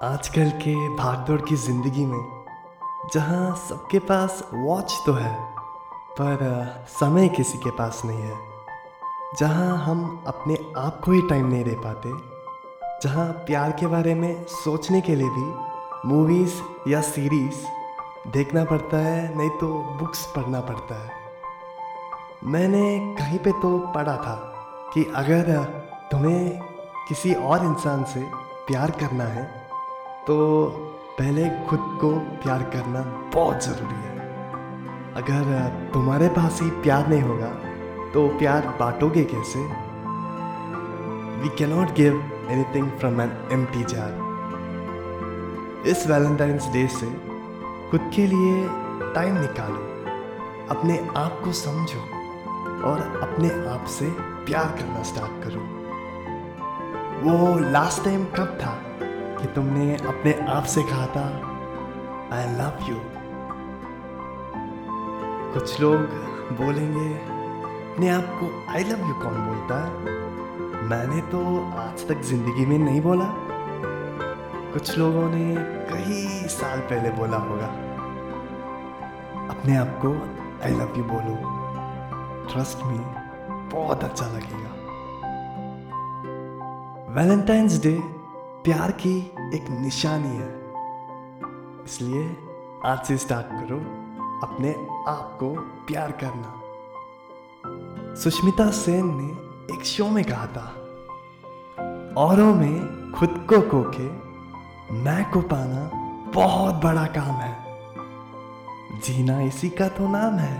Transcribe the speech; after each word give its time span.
आजकल 0.00 0.50
के 0.50 0.74
भागदौड़ 0.96 1.40
की 1.40 1.56
ज़िंदगी 1.56 2.04
में, 2.06 2.44
जहाँ 3.14 3.56
सबके 3.68 3.98
पास 3.98 4.42
वॉच 4.54 4.92
तो 5.06 5.12
है, 5.12 5.32
पर, 6.20 6.84
समय 6.88 7.28
किसी 7.28 7.58
के 7.58 7.70
पास 7.70 8.00
नहीं 8.04 8.22
है। 8.22 8.38
जहाँ 9.38 9.76
हम 9.76 10.24
अपने 10.26 10.56
आप 10.76 11.00
को 11.04 11.12
ही 11.12 11.20
टाइम 11.22 11.46
नहीं 11.46 11.64
दे 11.64 11.74
पाते, 11.74 12.12
जहाँ 13.02 13.26
प्यार 13.32 13.72
के 13.72 13.86
बारे 13.86 14.14
में 14.14 14.44
सोचने 14.44 15.00
के 15.00 15.16
लिए 15.16 15.28
भी 15.28 16.08
मूवीज़ 16.08 16.54
या 16.88 17.00
सीरीज़ 17.00 17.66
देखना 18.30 18.64
पड़ता 18.64 18.96
है, 18.96 19.38
नहीं 19.38 19.50
तो 19.50 19.72
बुक्स 20.00 20.26
पढ़ना 20.26 20.60
पड़ता 20.60 21.04
है। 21.04 21.10
मैंने 22.44 23.14
कहीं 23.18 23.38
पे 23.38 23.52
तो 23.52 23.78
पढ़ा 23.94 24.16
था 24.16 24.36
कि 24.94 25.04
अगर 25.16 25.64
तुम्हें 26.10 26.60
किसी 27.08 27.34
और 27.34 27.64
इंसान 27.64 28.04
से 28.04 28.28
प्यार 28.66 28.90
करना 28.90 29.24
है 29.24 29.59
तो 30.30 30.38
पहले 31.18 31.44
खुद 31.66 31.86
को 32.00 32.08
प्यार 32.42 32.62
करना 32.62 33.00
बहुत 33.34 33.64
ज़रूरी 33.64 33.94
है। 33.94 34.10
अगर 35.16 35.68
तुम्हारे 35.94 36.28
पास 36.28 36.60
ही 36.62 36.68
प्यार 36.82 37.08
नहीं 37.08 37.22
होगा 37.22 37.46
तो 38.12 38.26
प्यार 38.38 38.66
बांटोगे 38.80 39.24
कैसे? 39.24 39.60
We 41.42 41.48
cannot 41.58 41.94
give 41.94 42.20
anything 42.50 42.90
from 42.90 43.20
an 43.20 43.32
empty 43.64 43.82
jar 43.84 44.12
इस 45.86 46.06
वैलेंटाइंस 46.06 46.68
डे 46.72 46.86
से 46.88 47.06
खुद 47.90 48.10
के 48.14 48.26
लिए 48.26 48.68
टाइम 49.14 49.38
निकालो। 49.38 49.82
अपने 50.76 50.98
आप 51.16 51.40
को 51.44 51.52
समझो 51.52 52.02
और 52.90 53.02
अपने 53.22 53.50
आप 53.70 53.86
से 53.88 54.10
प्यार 54.46 54.76
करना 54.78 55.02
स्टार्ट 55.02 55.42
करो। 55.44 55.62
वो 57.24 57.58
लास्ट 57.70 58.04
टाइम 58.04 58.24
कब 58.24 58.56
था? 58.62 58.72
कि 59.40 59.46
तुमने 59.46 59.94
अपने 59.96 60.32
आप 60.48 60.64
से 60.64 60.82
कहा 60.82 61.06
था 61.06 61.26
आई 62.32 62.46
लव 62.56 62.88
यू 62.88 62.96
कुछ 65.54 65.80
लोग 65.80 66.00
बोलेंगे 66.56 67.08
अपने 67.12 68.08
आप 68.08 68.26
को 68.40 68.48
आई 68.72 68.84
लव 68.84 69.06
यू 69.08 69.14
कौन 69.14 69.36
बोलता? 69.46 69.78
है 69.84 70.88
मैंने 70.88 71.20
तो 71.30 71.40
आज 71.78 72.06
तक 72.08 72.20
ज़िंदगी 72.22 72.66
में 72.66 72.78
नहीं 72.78 73.00
बोला। 73.00 73.24
कुछ 74.72 74.98
लोगों 74.98 75.28
ने 75.30 75.54
कई 75.90 76.48
साल 76.48 76.80
पहले 76.80 77.10
बोला 77.10 77.36
होगा, 77.38 77.66
अपने 79.50 79.76
आप 79.76 79.98
को 80.04 80.12
आई 80.64 80.72
लव 80.72 80.98
यू 80.98 81.04
बोलो। 81.04 81.34
ट्रस्ट 82.52 82.84
मी 82.86 82.98
बहुत 83.72 84.04
अच्छा 84.04 84.26
लगेगा. 84.26 84.70
वैलेंटाइंस 87.14 87.80
डे 87.82 87.92
प्यार 88.64 88.90
की 88.90 89.32
एक 89.54 89.70
निशानी 89.70 90.28
है। 90.28 90.60
इसलिए 91.84 92.36
आज 92.84 93.04
से 93.04 93.16
स्टार्ट 93.16 93.46
करो 93.46 93.76
अपने 94.46 94.74
आप 95.08 95.36
को 95.40 95.54
प्यार 95.86 96.10
करना। 96.10 96.60
सुष्मिता 98.14 98.70
सेन 98.70 99.14
ने 99.14 99.32
एक 99.74 99.84
शो 99.84 100.08
में 100.08 100.24
कहा 100.24 100.46
था, 100.46 100.74
औरों 102.16 102.54
में 102.54 103.12
खुद 103.12 103.46
को 103.48 103.60
कोके 103.60 104.30
मैं 104.94 105.30
को 105.30 105.40
पाना 105.40 105.90
बहुत 106.32 106.74
बड़ा 106.74 107.06
काम 107.06 107.24
है। 107.24 107.58
जीना 109.00 109.40
इसी 109.40 109.70
का 109.70 109.88
तो 109.88 110.08
नाम 110.08 110.34
है। 110.34 110.56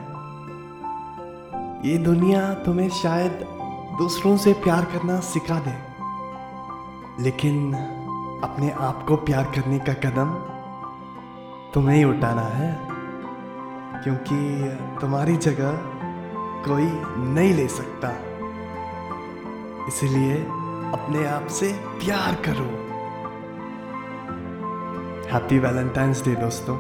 ये 1.91 1.99
दुनिया 1.99 2.55
तुम्हें 2.55 2.89
शायद 2.89 3.47
दूसरों 3.99 4.37
से 4.37 4.53
प्यार 4.53 4.85
करना 4.85 5.21
सिखा 5.21 5.61
दे। 5.61 5.90
लेकिन 7.21 7.75
अपने 8.43 8.71
आप 8.71 9.05
को 9.09 9.17
प्यार 9.17 9.45
करने 9.45 9.79
का 9.79 9.93
कदम 9.93 10.31
तुम्हें 11.75 11.97
ही 11.97 12.05
उठाना 12.05 12.43
है, 12.43 12.79
क्योंकि 14.03 14.69
तुम्हारी 15.01 15.37
जगह 15.37 15.73
कोई 16.65 16.87
नहीं 17.33 17.55
ले 17.55 17.69
सकता। 17.69 18.09
इसलिए 19.89 20.37
अपने 20.95 21.27
आप 21.27 21.47
से 21.47 21.73
प्यार 21.73 22.35
करो। 22.35 22.69
हैप्पी 25.33 25.59
वैलेंटाइंस 25.59 26.25
डे 26.25 26.35
दोस्तों। 26.35 26.77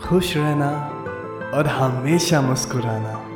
खुश 0.00 0.36
रहना 0.36 0.70
और 1.56 1.66
हमेशा 1.66 2.40
मुस्कुराना। 2.40 3.31